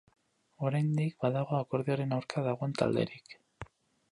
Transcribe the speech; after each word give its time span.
Oraindik 0.69 1.13
badago 1.25 1.57
akordioaren 1.59 2.15
aurka 2.17 2.45
dagoen 2.49 2.75
talderik. 2.81 3.37